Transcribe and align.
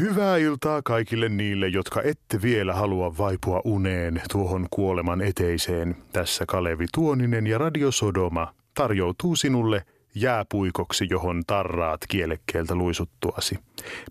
Hyvää 0.00 0.36
iltaa 0.36 0.82
kaikille 0.82 1.28
niille, 1.28 1.68
jotka 1.68 2.02
ette 2.02 2.42
vielä 2.42 2.74
halua 2.74 3.18
vaipua 3.18 3.60
uneen 3.64 4.20
tuohon 4.32 4.66
kuoleman 4.70 5.20
eteiseen. 5.22 5.96
Tässä 6.12 6.44
Kalevi 6.48 6.86
Tuoninen 6.94 7.46
ja 7.46 7.58
Radio 7.58 7.90
Sodoma 7.90 8.54
tarjoutuu 8.74 9.36
sinulle 9.36 9.84
jääpuikoksi, 10.14 11.06
johon 11.10 11.42
tarraat 11.46 12.00
kielekkeeltä 12.08 12.74
luisuttuasi. 12.74 13.58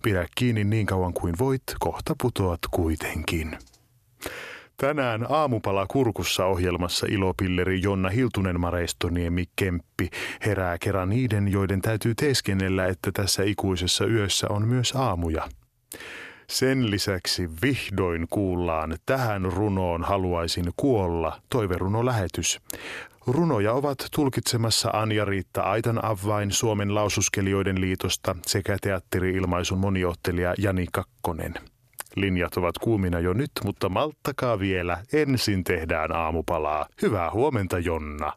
Pidä 0.02 0.26
kiinni 0.34 0.64
niin 0.64 0.86
kauan 0.86 1.12
kuin 1.12 1.34
voit, 1.38 1.62
kohta 1.80 2.14
putoat 2.22 2.60
kuitenkin. 2.70 3.58
Tänään 4.76 5.26
aamupala 5.28 5.86
kurkussa 5.86 6.46
ohjelmassa 6.46 7.06
ilopilleri 7.10 7.82
Jonna 7.82 8.08
Hiltunen 8.08 8.60
Mareistoniemi 8.60 9.44
Kemppi 9.56 10.10
herää 10.46 10.78
kerran 10.78 11.08
niiden, 11.08 11.48
joiden 11.48 11.80
täytyy 11.80 12.14
teeskennellä, 12.14 12.86
että 12.86 13.10
tässä 13.12 13.42
ikuisessa 13.42 14.06
yössä 14.06 14.46
on 14.50 14.68
myös 14.68 14.92
aamuja. 14.96 15.48
Sen 16.46 16.90
lisäksi 16.90 17.48
vihdoin 17.62 18.26
kuullaan 18.30 18.96
Tähän 19.06 19.42
runoon 19.42 20.04
haluaisin 20.04 20.72
kuolla, 20.76 21.40
toiveruno 21.50 22.06
lähetys. 22.06 22.60
Runoja 23.26 23.72
ovat 23.72 23.98
tulkitsemassa 24.14 24.90
Anja-Riitta 24.92 25.62
Aitan 25.62 26.04
Avvain 26.04 26.52
Suomen 26.52 26.94
laususkelijoiden 26.94 27.80
liitosta 27.80 28.36
sekä 28.46 28.76
teatteri-ilmaisun 28.82 29.78
moniottelija 29.78 30.54
Jani 30.58 30.86
Kakkonen. 30.92 31.54
Linjat 32.16 32.56
ovat 32.56 32.78
kuumina 32.78 33.20
jo 33.20 33.32
nyt, 33.32 33.50
mutta 33.64 33.88
malttakaa 33.88 34.58
vielä. 34.58 34.98
Ensin 35.12 35.64
tehdään 35.64 36.12
aamupalaa. 36.12 36.86
Hyvää 37.02 37.30
huomenta, 37.30 37.78
Jonna. 37.78 38.32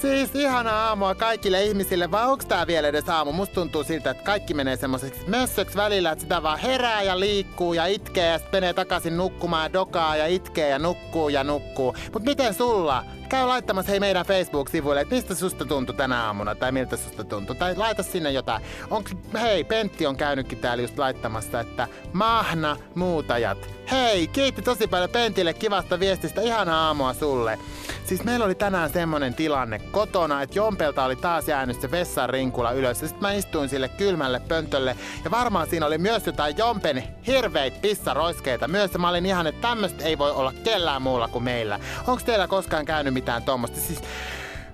Siis 0.00 0.34
ihana 0.34 0.70
aamua 0.70 1.14
kaikille 1.14 1.64
ihmisille, 1.64 2.10
vai 2.10 2.26
onko 2.26 2.44
tää 2.48 2.66
vielä 2.66 2.88
edes 2.88 3.08
aamu? 3.08 3.32
Musta 3.32 3.54
tuntuu 3.54 3.84
siltä, 3.84 4.10
että 4.10 4.22
kaikki 4.22 4.54
menee 4.54 4.76
semmoiseksi 4.76 5.20
mössöksi 5.26 5.76
välillä, 5.76 6.10
että 6.10 6.22
sitä 6.22 6.42
vaan 6.42 6.58
herää 6.58 7.02
ja 7.02 7.20
liikkuu 7.20 7.74
ja 7.74 7.86
itkee 7.86 8.26
ja 8.26 8.38
sitten 8.38 8.56
menee 8.56 8.72
takaisin 8.72 9.16
nukkumaan 9.16 9.62
ja 9.62 9.72
dokaa 9.72 10.16
ja 10.16 10.26
itkee 10.26 10.68
ja 10.68 10.78
nukkuu 10.78 11.28
ja 11.28 11.44
nukkuu. 11.44 11.96
Mut 12.12 12.22
miten 12.24 12.54
sulla? 12.54 13.04
Käy 13.28 13.46
laittamassa 13.46 13.90
hei 13.90 14.00
meidän 14.00 14.26
Facebook-sivuille, 14.26 15.00
että 15.00 15.14
mistä 15.14 15.34
susta 15.34 15.64
tuntui 15.64 15.94
tänä 15.96 16.24
aamuna 16.24 16.54
tai 16.54 16.72
miltä 16.72 16.96
susta 16.96 17.24
tuntui. 17.24 17.56
Tai 17.56 17.76
laita 17.76 18.02
sinne 18.02 18.30
jotain. 18.30 18.62
Onks, 18.90 19.16
hei, 19.40 19.64
Pentti 19.64 20.06
on 20.06 20.16
käynytkin 20.16 20.58
täällä 20.58 20.82
just 20.82 20.98
laittamassa, 20.98 21.60
että 21.60 21.88
mahna 22.12 22.76
muutajat. 22.94 23.58
Hei, 23.90 24.26
kiitti 24.26 24.62
tosi 24.62 24.86
paljon 24.86 25.10
Pentille 25.10 25.54
kivasta 25.54 26.00
viestistä. 26.00 26.40
Ihana 26.40 26.86
aamua 26.86 27.14
sulle. 27.14 27.58
Siis 28.04 28.24
meillä 28.24 28.44
oli 28.44 28.54
tänään 28.54 28.90
semmonen 28.90 29.34
tilanne 29.34 29.78
kotona, 29.78 30.42
että 30.42 30.58
Jompelta 30.58 31.04
oli 31.04 31.16
taas 31.16 31.48
jäänyt 31.48 31.80
se 31.80 31.90
vessan 31.90 32.30
rinkula 32.30 32.72
ylös. 32.72 33.02
Ja 33.02 33.08
sit 33.08 33.20
mä 33.20 33.32
istuin 33.32 33.68
sille 33.68 33.88
kylmälle 33.88 34.40
pöntölle. 34.40 34.96
Ja 35.24 35.30
varmaan 35.30 35.68
siinä 35.70 35.86
oli 35.86 35.98
myös 35.98 36.26
jotain 36.26 36.56
Jompen 36.58 37.04
hirveit 37.26 37.80
pissaroiskeita 37.80 38.68
myös. 38.68 38.92
Ja 38.92 38.98
mä 38.98 39.08
olin 39.08 39.26
ihan, 39.26 39.46
että 39.46 39.68
tämmöstä 39.68 40.04
ei 40.04 40.18
voi 40.18 40.30
olla 40.30 40.52
kellään 40.64 41.02
muulla 41.02 41.28
kuin 41.28 41.44
meillä. 41.44 41.80
Onko 42.06 42.22
teillä 42.24 42.48
koskaan 42.48 42.84
käynyt 42.84 43.14
mitään 43.14 43.42
tuommoista? 43.42 43.80
Siis 43.80 44.02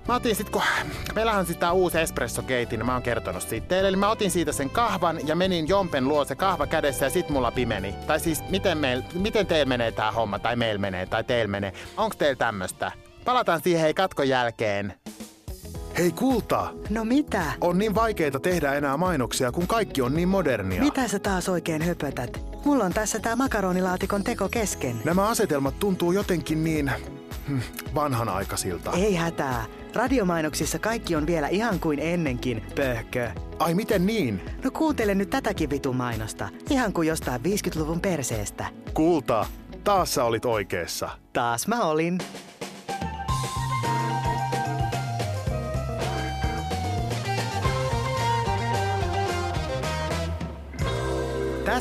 Mä 0.07 0.15
otin 0.15 0.35
sit, 0.35 0.49
kun 0.49 0.61
meillähän 1.15 1.39
on 1.39 1.45
sitä 1.45 1.71
uusi 1.71 1.99
espresso 1.99 2.41
keitin, 2.41 2.79
niin 2.79 2.85
mä 2.85 2.93
oon 2.93 3.03
kertonut 3.03 3.43
siitä 3.43 3.67
teille. 3.67 3.89
Eli 3.89 3.97
mä 3.97 4.09
otin 4.09 4.31
siitä 4.31 4.51
sen 4.51 4.69
kahvan 4.69 5.27
ja 5.27 5.35
menin 5.35 5.67
Jompen 5.67 6.07
luo 6.07 6.25
se 6.25 6.35
kahva 6.35 6.67
kädessä 6.67 7.05
ja 7.05 7.09
sit 7.09 7.29
mulla 7.29 7.51
pimeni. 7.51 7.95
Tai 8.07 8.19
siis, 8.19 8.43
miten, 8.49 8.77
meil, 8.77 9.01
miten 9.13 9.47
teillä 9.47 9.69
menee 9.69 9.91
tää 9.91 10.11
homma, 10.11 10.39
tai 10.39 10.55
meillä 10.55 10.79
menee, 10.79 11.05
tai 11.05 11.23
teillä 11.23 11.51
menee. 11.51 11.73
Onko 11.97 12.15
teillä 12.17 12.35
tämmöstä? 12.35 12.91
Palataan 13.25 13.61
siihen 13.63 13.81
hei 13.81 13.93
katkon 13.93 14.29
jälkeen. 14.29 14.93
Hei 15.97 16.11
kulta! 16.11 16.73
No 16.89 17.05
mitä? 17.05 17.43
On 17.61 17.77
niin 17.77 17.95
vaikeita 17.95 18.39
tehdä 18.39 18.73
enää 18.73 18.97
mainoksia, 18.97 19.51
kun 19.51 19.67
kaikki 19.67 20.01
on 20.01 20.13
niin 20.15 20.27
modernia. 20.27 20.81
Mitä 20.81 21.07
sä 21.07 21.19
taas 21.19 21.49
oikein 21.49 21.81
höpötät? 21.81 22.41
Mulla 22.65 22.83
on 22.83 22.93
tässä 22.93 23.19
tää 23.19 23.35
makaronilaatikon 23.35 24.23
teko 24.23 24.49
kesken. 24.49 25.01
Nämä 25.05 25.27
asetelmat 25.29 25.79
tuntuu 25.79 26.11
jotenkin 26.11 26.63
niin 26.63 26.91
hmm, 27.47 27.61
vanhanaikaisilta. 27.95 28.91
Ei 28.91 29.15
hätää. 29.15 29.65
Radiomainoksissa 29.95 30.79
kaikki 30.79 31.15
on 31.15 31.27
vielä 31.27 31.47
ihan 31.47 31.79
kuin 31.79 31.99
ennenkin, 31.99 32.63
pöhkö. 32.75 33.29
Ai 33.59 33.73
miten 33.73 34.05
niin? 34.05 34.41
No 34.63 34.71
kuuntele 34.71 35.15
nyt 35.15 35.29
tätäkin 35.29 35.69
vitun 35.69 35.95
mainosta. 35.95 36.49
Ihan 36.69 36.93
kuin 36.93 37.07
jostain 37.07 37.41
50-luvun 37.41 37.99
perseestä. 38.01 38.65
Kulta, 38.93 39.45
taas 39.83 40.13
sä 40.13 40.23
olit 40.23 40.45
oikeassa. 40.45 41.09
Taas 41.33 41.67
mä 41.67 41.83
olin. 41.83 42.17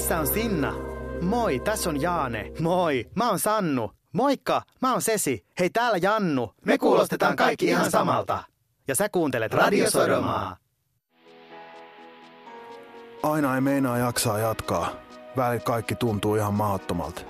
Tässä 0.03 0.19
on 0.19 0.27
Sinna. 0.27 0.75
Moi, 1.21 1.61
tässä 1.61 1.91
on 1.91 2.03
Jaane. 2.03 2.53
Moi, 2.61 3.11
mä 3.15 3.29
oon 3.29 3.39
Sannu. 3.39 3.91
Moikka, 4.13 4.63
mä 4.81 4.93
oon 4.93 5.03
Sesi. 5.03 5.47
Hei 5.59 5.71
täällä 5.71 5.99
Jannu. 5.99 6.55
Me 6.67 6.79
kuulostetaan 6.79 7.37
kaikki 7.37 7.67
ihan 7.67 7.91
samalta. 7.91 8.45
Ja 8.89 8.95
sä 8.95 9.09
kuuntelet 9.09 9.55
Radio 9.55 9.91
Sodomaa. 9.91 10.57
Aina 13.23 13.55
ei 13.55 13.61
meinaa 13.61 13.99
jaksaa 13.99 14.39
jatkaa. 14.39 14.89
Välit 15.37 15.65
kaikki 15.65 15.95
tuntuu 15.95 16.35
ihan 16.37 16.55
mahdottomalta. 16.55 17.23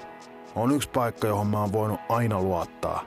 On 0.54 0.72
yksi 0.72 0.88
paikka, 0.90 1.26
johon 1.26 1.46
mä 1.46 1.60
oon 1.60 1.72
voinut 1.72 2.00
aina 2.08 2.40
luottaa. 2.40 3.04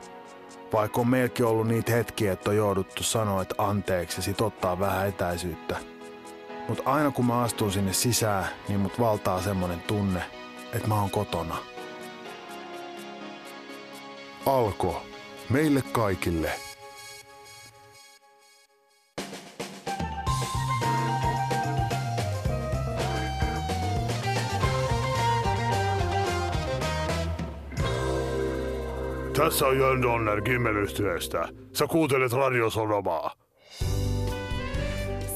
Vaikka 0.74 1.02
on 1.02 1.08
meilläkin 1.08 1.46
ollut 1.46 1.68
niitä 1.68 1.92
hetkiä, 1.92 2.34
että 2.34 2.50
on 2.50 2.56
jouduttu 2.56 3.04
sanoa, 3.04 3.42
että 3.42 3.56
anteeksi 3.58 4.18
ja 4.18 4.24
sit 4.24 4.42
ottaa 4.42 4.80
vähän 4.80 5.08
etäisyyttä. 5.08 5.95
Mutta 6.68 6.84
aina 6.86 7.12
kun 7.12 7.26
mä 7.26 7.42
astun 7.42 7.72
sinne 7.72 7.94
sisään, 7.94 8.46
niin 8.68 8.80
mut 8.80 9.00
valtaa 9.00 9.42
semmonen 9.42 9.80
tunne, 9.80 10.24
että 10.74 10.88
mä 10.88 10.96
oon 10.96 11.10
kotona. 11.10 11.58
Alko. 14.46 15.04
Meille 15.50 15.82
kaikille. 15.92 16.52
Tässä 29.38 29.68
on 29.68 29.78
Jön 29.78 30.02
Donner 30.02 30.42
Kimmelystyestä. 30.42 31.48
Sä 31.74 31.88
kuuntelet 31.88 32.34
radiosonomaa. 32.34 33.35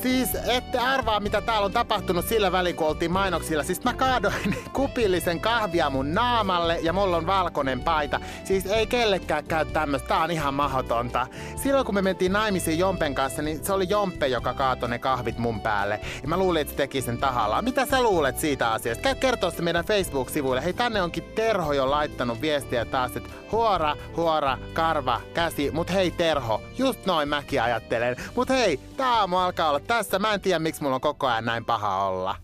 Siis 0.02 0.30
ette 0.36 0.78
arvaa, 0.78 1.20
mitä 1.20 1.42
täällä 1.42 1.66
on 1.66 1.72
tapahtunut 1.72 2.26
sillä 2.26 2.52
välin, 2.52 2.76
kun 2.76 2.88
oltiin 2.88 3.12
mainoksilla. 3.12 3.64
Siis 3.64 3.84
mä 3.84 3.94
kaadoin 3.94 4.56
kupillisen 4.74 5.40
kahvia 5.40 5.90
mun 5.90 6.14
naamalle 6.14 6.80
ja 6.82 6.94
mulla 6.94 7.18
on 7.18 7.28
valkoinen 7.28 7.82
paita. 7.82 8.20
Siis 8.44 8.66
ei 8.66 8.88
kellekään 8.88 9.44
käy 9.44 9.66
tämmöstä. 9.66 10.08
Tää 10.08 10.24
on 10.24 10.32
ihan 10.32 10.54
mahdotonta. 10.54 11.28
Silloin 11.56 11.86
kun 11.86 11.96
me 11.96 12.02
mentiin 12.02 12.34
naimisiin 12.34 12.80
Jompen 12.80 13.16
kanssa, 13.16 13.42
niin 13.42 13.66
se 13.66 13.74
oli 13.74 13.86
Jompe, 13.90 14.28
joka 14.28 14.54
kaatoi 14.54 14.90
ne 14.90 15.00
kahvit 15.00 15.38
mun 15.38 15.62
päälle. 15.62 16.00
Ja 16.22 16.28
mä 16.28 16.38
luulin, 16.38 16.62
että 16.62 16.72
se 16.72 16.78
teki 16.78 17.02
sen 17.02 17.18
tahallaan. 17.18 17.64
Mitä 17.64 17.86
sä 17.86 18.02
luulet 18.02 18.40
siitä 18.40 18.72
asiasta? 18.72 19.02
Käy 19.02 19.16
kertoa 19.16 19.52
se 19.52 19.62
meidän 19.62 19.86
Facebook-sivuille. 19.86 20.64
Hei, 20.64 20.74
tänne 20.74 21.02
onkin 21.02 21.24
Terho 21.24 21.74
jo 21.74 21.90
laittanut 21.90 22.42
viestiä 22.42 22.86
taas, 22.86 23.16
että 23.16 23.30
huora, 23.52 23.96
huora, 24.18 24.58
karva, 24.74 25.22
käsi. 25.34 25.72
Mut 25.72 25.94
hei 25.94 26.12
Terho, 26.12 26.62
just 26.78 27.06
noin 27.06 27.30
mäkin 27.30 27.62
ajattelen. 27.62 28.16
Mut 28.36 28.50
hei, 28.50 28.80
tää 28.98 29.14
aamu 29.14 29.38
alkaa 29.38 29.70
olla 29.70 29.80
tässä. 29.90 30.20
Mä 30.20 30.34
en 30.34 30.42
tiedä, 30.42 30.60
miksi 30.60 30.82
mulla 30.82 30.96
on 30.96 31.02
koko 31.02 31.28
ajan 31.28 31.46
näin 31.46 31.66
paha 31.66 32.06
olla. 32.06 32.36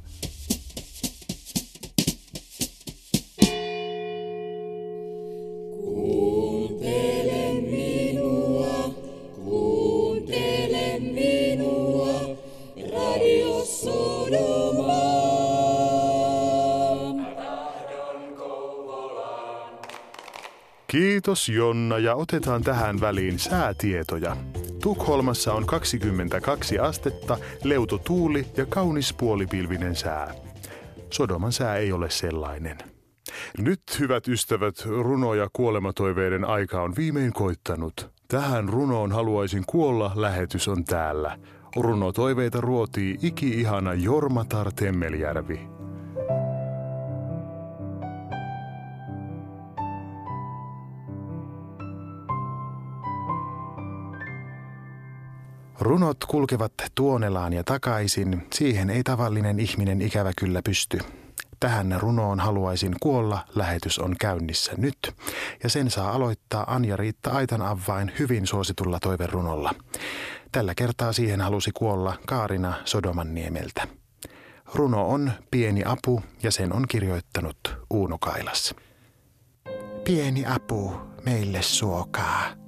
Kiitos 20.88 21.50
Jonna 21.50 21.98
ja 21.98 22.15
otetaan 22.15 22.63
tähän 22.63 23.01
väliin 23.01 23.39
säätietoja. 23.39 24.38
Tukholmassa 24.86 25.54
on 25.54 25.66
22 25.66 26.80
astetta, 26.80 27.38
leuto 27.64 27.98
tuuli 27.98 28.46
ja 28.58 28.66
kaunis 28.66 29.14
puolipilvinen 29.14 29.96
sää. 29.96 30.34
Sodoman 31.12 31.52
sää 31.52 31.78
ei 31.78 31.92
ole 31.92 32.10
sellainen. 32.10 32.78
Nyt, 33.58 33.82
hyvät 34.00 34.28
ystävät, 34.28 34.76
runo- 34.86 35.34
ja 35.34 35.50
kuolematoiveiden 35.54 36.46
aika 36.46 36.82
on 36.82 36.94
viimein 36.98 37.34
koittanut. 37.34 38.10
Tähän 38.28 38.70
runoon 38.70 39.12
haluaisin 39.12 39.64
kuolla, 39.68 40.12
lähetys 40.16 40.68
on 40.68 40.84
täällä. 40.84 41.38
Runotoiveita 41.76 42.62
ruotii 42.62 43.18
iki-ihana 43.22 43.94
Jormatar 43.94 44.72
Temmeljärvi. 44.72 45.75
Runot 55.86 56.26
kulkevat 56.28 56.74
tuonelaan 56.96 57.54
ja 57.54 57.64
takaisin, 57.64 58.48
siihen 58.54 58.90
ei 58.90 59.04
tavallinen 59.04 59.60
ihminen 59.60 60.02
ikävä 60.02 60.32
kyllä 60.38 60.62
pysty. 60.62 61.00
Tähän 61.60 61.96
runoon 62.00 62.40
haluaisin 62.40 62.96
kuolla, 63.00 63.46
lähetys 63.56 64.00
on 64.00 64.16
käynnissä 64.20 64.72
nyt. 64.78 64.98
Ja 65.64 65.70
sen 65.70 65.90
saa 65.90 66.12
aloittaa 66.12 66.76
Anja-Riitta 66.76 67.32
Aitan 67.32 67.62
avain 67.62 68.12
hyvin 68.20 68.48
suositulla 68.48 69.00
toiverunolla. 69.00 69.76
Tällä 70.52 70.76
kertaa 70.76 71.14
siihen 71.14 71.42
halusi 71.42 71.72
kuolla 71.72 72.18
Kaarina 72.28 72.74
Sodomanniemeltä. 72.86 73.88
Runo 74.76 75.10
on 75.10 75.32
Pieni 75.52 75.82
apu 75.86 76.22
ja 76.44 76.52
sen 76.52 76.74
on 76.74 76.86
kirjoittanut 76.88 77.78
Uuno 77.90 78.18
Kailas. 78.18 78.76
Pieni 80.04 80.46
apu 80.46 80.94
meille 81.26 81.62
suokaa. 81.62 82.64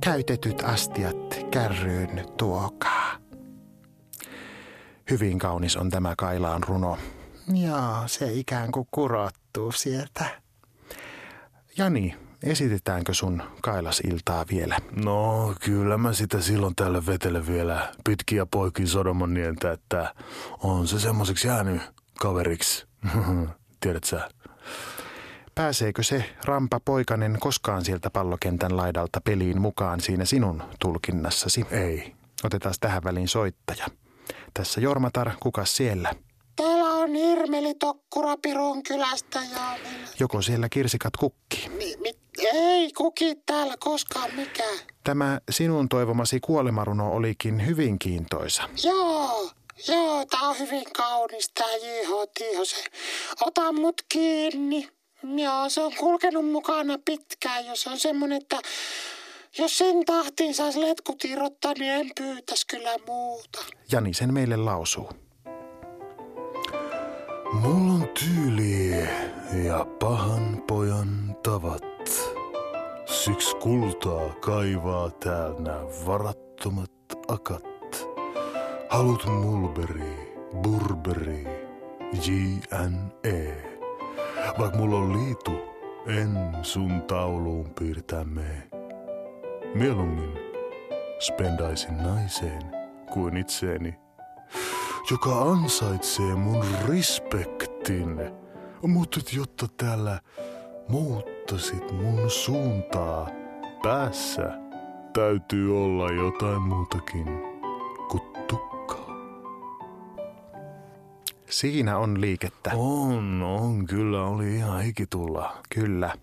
Käytetyt 0.00 0.62
astiat 0.64 1.16
kärryyn 1.50 2.24
tuokaa. 2.36 3.16
Hyvin 5.10 5.38
kaunis 5.38 5.76
on 5.76 5.90
tämä 5.90 6.14
Kailaan 6.18 6.62
runo. 6.62 6.98
Joo, 7.54 8.02
se 8.06 8.32
ikään 8.32 8.72
kuin 8.72 8.88
kurottuu 8.90 9.72
sieltä. 9.72 10.40
Jani, 11.76 12.16
esitetäänkö 12.42 13.14
sun 13.14 13.42
Kailas-iltaa 13.62 14.44
vielä? 14.50 14.76
No, 15.04 15.54
kyllä 15.60 15.98
mä 15.98 16.12
sitä 16.12 16.40
silloin 16.40 16.74
täällä 16.74 17.06
vetele 17.06 17.46
vielä 17.46 17.92
pitkiä 18.04 18.46
poikia 18.46 18.86
Sodomonieltä, 18.86 19.72
että 19.72 20.14
on 20.62 20.88
se 20.88 21.00
semmoiseksi 21.00 21.48
jäänyt 21.48 21.82
kaveriksi. 22.20 22.86
Tiedät 23.80 24.04
sä? 24.04 24.28
Pääseekö 25.58 26.02
se 26.02 26.24
rampa 26.44 26.80
poikanen 26.84 27.36
koskaan 27.40 27.84
sieltä 27.84 28.10
pallokentän 28.10 28.76
laidalta 28.76 29.20
peliin 29.20 29.60
mukaan 29.60 30.00
siinä 30.00 30.24
sinun 30.24 30.62
tulkinnassasi? 30.80 31.66
Ei. 31.70 32.14
Otetaan 32.44 32.74
tähän 32.80 33.04
väliin 33.04 33.28
soittaja. 33.28 33.86
Tässä 34.54 34.80
Jormatar, 34.80 35.30
kuka 35.40 35.64
siellä? 35.64 36.14
Täällä 36.56 36.84
on 36.84 37.16
Irmeli 37.16 37.74
Tokkura 37.74 38.36
Pirun 38.42 38.82
kylästä 38.82 39.40
ja... 39.52 39.78
Joko 40.20 40.42
siellä 40.42 40.68
kirsikat 40.68 41.16
kukkii? 41.16 41.68
Mi, 41.68 41.96
mi, 42.00 42.12
ei 42.52 42.92
kuki 42.92 43.34
täällä 43.46 43.74
koskaan 43.78 44.34
mikään. 44.36 44.78
Tämä 45.04 45.40
sinun 45.50 45.88
toivomasi 45.88 46.40
kuolemaruno 46.40 47.12
olikin 47.12 47.66
hyvin 47.66 47.98
kiintoisa. 47.98 48.62
Joo, 48.84 49.50
joo, 49.88 50.26
tää 50.30 50.40
on 50.40 50.58
hyvin 50.58 50.84
kaunis 50.96 51.50
tää 51.54 51.76
J.H. 51.76 52.10
Tiihosen. 52.38 52.84
Ota 53.40 53.72
mut 53.72 54.02
kiinni. 54.08 54.97
Joo, 55.22 55.68
se 55.68 55.80
on 55.80 55.92
kulkenut 55.98 56.50
mukana 56.50 56.98
pitkään, 57.04 57.66
jos 57.66 57.86
on 57.86 57.98
semmonen, 57.98 58.42
että 58.42 58.60
jos 59.58 59.78
sen 59.78 60.04
tahtiin 60.04 60.54
saisi 60.54 60.80
letkut 60.80 61.24
irrottaa, 61.24 61.72
niin 61.78 61.92
en 61.92 62.10
pyytäisi 62.18 62.66
kyllä 62.66 62.90
muuta. 63.06 63.64
Jani 63.92 64.14
sen 64.14 64.34
meille 64.34 64.56
lausuu. 64.56 65.10
Mulla 67.52 67.92
on 67.92 68.08
tyyli 68.08 68.90
ja 69.66 69.86
pahan 70.00 70.62
pojan 70.68 71.36
tavat. 71.42 71.84
Siksi 73.06 73.56
kultaa 73.56 74.34
kaivaa 74.34 75.10
täällä 75.10 75.80
varattomat 76.06 76.92
akat. 77.28 78.08
Halut 78.88 79.26
mulberi, 79.26 80.34
burberi, 80.62 81.44
JNE. 82.26 83.77
Vaik 84.58 84.74
mulla 84.74 84.96
on 84.96 85.12
liitu, 85.12 85.50
en 86.06 86.38
sun 86.62 87.02
tauluun 87.02 87.70
piirtää. 87.78 88.24
Mieluummin 89.74 90.38
spendaisin 91.18 91.96
naiseen 91.96 92.62
kuin 93.12 93.36
itseeni, 93.36 93.94
joka 95.10 95.38
ansaitsee 95.42 96.34
mun 96.34 96.64
respektin. 96.88 98.20
Mutta 98.86 99.20
jotta 99.36 99.66
täällä 99.76 100.20
muuttasit 100.88 101.92
mun 101.92 102.30
suuntaa 102.30 103.28
päässä, 103.82 104.58
täytyy 105.12 105.84
olla 105.84 106.12
jotain 106.12 106.62
muutakin 106.62 107.26
kuin 108.10 108.22
tukkaa. 108.48 108.77
Siinä 111.48 111.98
on 111.98 112.20
liikettä. 112.20 112.70
On, 112.74 113.42
on, 113.42 113.86
kyllä 113.86 114.22
oli 114.24 114.56
ihan 114.56 114.82
hiki 114.82 115.06
tulla. 115.06 115.62
Kyllä. 115.74 116.14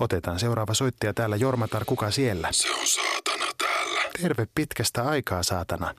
Otetaan 0.00 0.38
seuraava 0.38 0.74
soittaja 0.74 1.14
täällä. 1.14 1.36
Jormatar, 1.36 1.84
kuka 1.84 2.10
siellä? 2.10 2.48
Se 2.50 2.70
on 2.70 2.86
saatana 2.86 3.52
täällä. 3.58 4.00
Terve 4.22 4.46
pitkästä 4.54 5.02
aikaa, 5.02 5.42
saatana. 5.42 5.94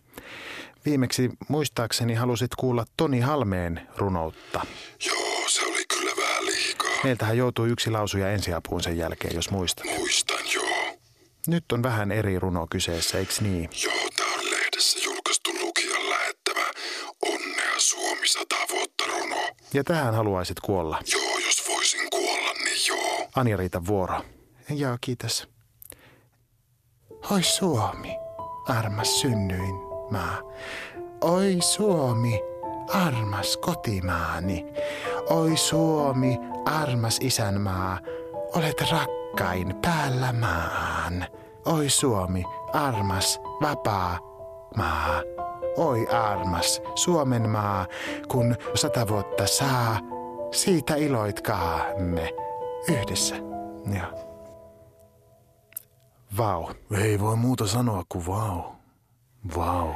Viimeksi 0.85 1.29
muistaakseni 1.47 2.13
halusit 2.13 2.55
kuulla 2.55 2.85
Toni 2.97 3.19
Halmeen 3.19 3.87
runoutta. 3.97 4.65
Joo, 5.05 5.49
se 5.49 5.65
oli 5.65 5.85
kyllä 5.85 6.11
vähän 6.17 6.45
liikaa. 6.45 6.91
Meiltähän 7.03 7.37
joutui 7.37 7.69
yksi 7.69 7.91
lausuja 7.91 8.31
ensiapuun 8.31 8.83
sen 8.83 8.97
jälkeen, 8.97 9.35
jos 9.35 9.49
muistat. 9.49 9.85
Muistan, 9.85 10.39
joo. 10.53 10.97
Nyt 11.47 11.71
on 11.71 11.83
vähän 11.83 12.11
eri 12.11 12.39
runo 12.39 12.67
kyseessä, 12.69 13.17
eiks 13.17 13.41
niin? 13.41 13.69
Joo, 13.83 14.09
tää 14.15 14.25
on 14.39 14.45
lehdessä 14.51 14.99
julkaistu 14.99 15.49
lukijan 15.59 16.09
lähettämä 16.09 16.65
Onnea 17.25 17.73
Suomi 17.77 18.27
sata 18.27 18.55
vuotta 18.71 19.03
runo. 19.07 19.49
Ja 19.77 19.83
tähän 19.83 20.13
haluaisit 20.13 20.59
kuolla. 20.59 20.99
Joo, 21.13 21.37
jos 21.45 21.63
voisin 21.69 22.09
kuolla, 22.09 22.53
niin 22.53 22.77
joo. 22.87 23.27
Anja-Riita 23.35 23.85
vuoro. 23.87 24.21
Joo, 24.69 24.97
kiitos. 25.01 25.47
Oi 27.31 27.43
Suomi, 27.43 28.15
armas 28.67 29.21
synnyin 29.21 29.75
maa. 30.11 30.37
Oi 31.21 31.57
Suomi, 31.59 32.39
armas 32.93 33.57
kotimaani. 33.57 34.65
Oi 35.29 35.57
Suomi, 35.57 36.37
armas 36.65 37.19
isänmaa, 37.21 37.99
olet 38.55 38.83
rakkain 38.91 39.75
päällä 39.81 40.33
maan. 40.33 41.25
Oi 41.65 41.89
Suomi, 41.89 42.43
armas, 42.73 43.39
vapaa 43.61 44.19
maa. 44.77 45.36
Oi 45.77 46.07
armas 46.07 46.81
Suomen 46.95 47.49
maa, 47.49 47.87
kun 48.27 48.55
sata 48.75 49.07
vuotta 49.07 49.47
saa, 49.47 49.99
siitä 50.51 50.95
iloitkaamme 50.95 52.33
yhdessä. 52.89 53.35
Joo. 53.97 54.27
Vau. 56.37 56.73
Ei 56.91 57.19
voi 57.19 57.35
muuta 57.35 57.67
sanoa 57.67 58.03
kuin 58.09 58.25
vau. 58.25 58.61
Vau. 59.55 59.93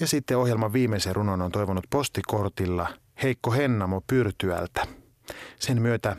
Ja 0.00 0.06
sitten 0.06 0.38
ohjelman 0.38 0.72
viimeisen 0.72 1.16
runon 1.16 1.42
on 1.42 1.52
toivonut 1.52 1.84
postikortilla 1.90 2.88
Heikko 3.22 3.50
Hennamo 3.50 4.02
Pyrtyältä. 4.06 4.86
Sen 5.58 5.82
myötä 5.82 6.16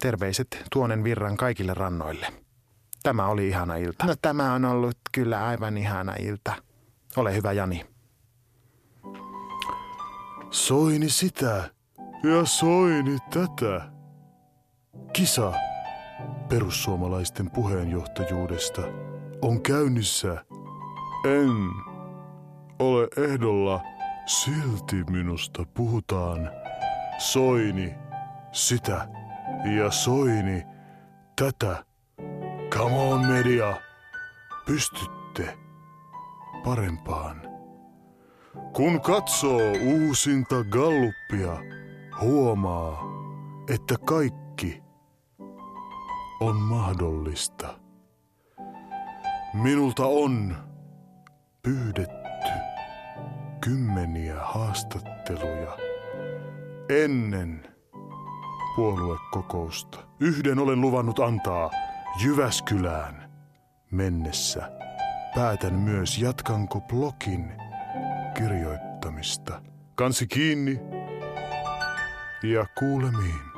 terveiset 0.00 0.64
tuonen 0.72 1.04
virran 1.04 1.36
kaikille 1.36 1.74
rannoille. 1.74 2.26
Tämä 3.02 3.26
oli 3.26 3.48
ihana 3.48 3.76
ilta. 3.76 4.06
No 4.06 4.14
tämä 4.22 4.52
on 4.52 4.64
ollut 4.64 4.98
kyllä 5.12 5.46
aivan 5.46 5.78
ihana 5.78 6.14
ilta. 6.18 6.52
Ole 7.16 7.34
hyvä 7.34 7.52
Jani. 7.52 7.86
Soini 10.50 11.10
sitä 11.10 11.70
ja 12.24 12.44
soini 12.44 13.18
tätä. 13.30 13.90
Kisa 15.12 15.52
perussuomalaisten 16.48 17.50
puheenjohtajuudesta 17.50 18.82
on 19.42 19.62
käynnissä. 19.62 20.44
En 21.24 21.70
ole 22.78 23.08
ehdolla, 23.16 23.80
silti 24.26 25.04
minusta 25.10 25.64
puhutaan. 25.74 26.50
Soini 27.18 27.94
sitä 28.52 29.08
ja 29.76 29.90
soini 29.90 30.62
tätä. 31.36 31.84
Come 32.70 32.96
on 32.96 33.26
media, 33.26 33.76
pystytte 34.66 35.58
parempaan. 36.64 37.49
Kun 38.72 39.00
katsoo 39.00 39.72
uusinta 39.84 40.64
galluppia, 40.64 41.58
huomaa, 42.20 43.02
että 43.68 43.94
kaikki 44.04 44.82
on 46.40 46.56
mahdollista. 46.56 47.78
Minulta 49.54 50.06
on 50.06 50.56
pyydetty 51.62 52.50
kymmeniä 53.60 54.36
haastatteluja 54.40 55.76
ennen 57.04 57.68
puoluekokousta. 58.76 59.98
Yhden 60.20 60.58
olen 60.58 60.80
luvannut 60.80 61.18
antaa 61.18 61.70
Jyväskylään 62.24 63.30
mennessä. 63.90 64.70
Päätän 65.34 65.74
myös 65.74 66.18
jatkanko 66.18 66.80
blogin 66.80 67.52
kirjoittamista. 68.40 69.62
Kansi 69.94 70.26
kiinni 70.26 70.80
ja 72.42 72.66
kuulemiin. 72.78 73.49